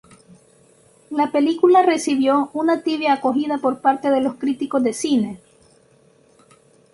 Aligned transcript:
La 1.11 1.31
película 1.31 1.83
recibió 1.83 2.49
una 2.53 2.81
tibia 2.81 3.13
acogida 3.13 3.59
por 3.59 3.81
parte 3.81 4.09
de 4.09 4.19
los 4.21 4.33
críticos 4.33 4.81
de 4.83 4.93
cine. 4.93 5.39